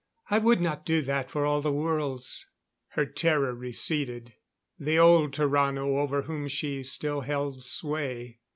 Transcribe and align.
I 0.31 0.39
would 0.39 0.59
not 0.59 0.83
do 0.83 1.03
that 1.03 1.29
for 1.29 1.45
all 1.45 1.61
the 1.61 1.71
worlds." 1.71 2.47
Her 2.93 3.05
terror 3.05 3.53
receded. 3.53 4.33
The 4.79 4.97
old 4.97 5.31
Tarrano 5.31 5.99
over 5.99 6.23
whom 6.23 6.47
she 6.47 6.81
still 6.81 7.21
held 7.21 7.63
sway. 7.63 8.39